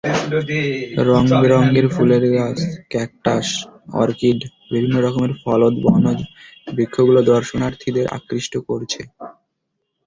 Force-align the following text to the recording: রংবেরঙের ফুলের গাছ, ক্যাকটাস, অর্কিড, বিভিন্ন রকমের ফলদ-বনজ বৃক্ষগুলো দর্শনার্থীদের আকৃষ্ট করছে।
রংবেরঙের 1.07 1.85
ফুলের 1.87 2.23
গাছ, 2.35 2.57
ক্যাকটাস, 2.91 3.47
অর্কিড, 3.93 4.39
বিভিন্ন 4.71 4.95
রকমের 4.99 5.33
ফলদ-বনজ 5.41 6.19
বৃক্ষগুলো 6.67 7.19
দর্শনার্থীদের 7.31 8.05
আকৃষ্ট 8.17 8.53
করছে। 8.67 9.01